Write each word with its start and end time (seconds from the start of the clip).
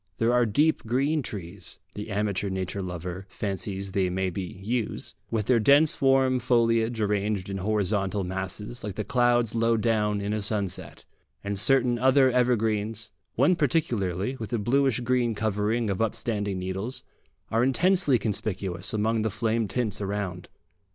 There 0.17 0.33
are 0.33 0.47
deep 0.47 0.81
green 0.87 1.21
trees 1.21 1.77
the 1.93 2.09
amateur 2.09 2.49
nature 2.49 2.81
lover 2.81 3.27
fancies 3.29 3.91
they 3.91 4.09
may 4.09 4.31
be 4.31 4.59
yews 4.63 5.13
with 5.29 5.45
their 5.45 5.59
dense 5.59 6.01
warm 6.01 6.39
foliage 6.39 6.99
arranged 6.99 7.51
in 7.51 7.57
horizontal 7.59 8.23
masses, 8.23 8.83
like 8.83 8.95
the 8.95 9.03
clouds 9.03 9.53
low 9.53 9.77
down 9.77 10.19
in 10.19 10.33
a 10.33 10.41
sunset; 10.41 11.05
and 11.43 11.59
certain 11.59 11.99
other 11.99 12.31
evergreens, 12.31 13.11
one 13.35 13.55
particularly, 13.55 14.37
with 14.39 14.51
a 14.51 14.57
bluish 14.57 15.01
green 15.01 15.35
covering 15.35 15.87
of 15.87 16.01
upstanding 16.01 16.57
needles, 16.57 17.03
are 17.51 17.63
intensely 17.63 18.17
conspicuous 18.17 18.95
among 18.95 19.21
the 19.21 19.29
flame 19.29 19.67
tints 19.67 20.01
around. 20.01 20.49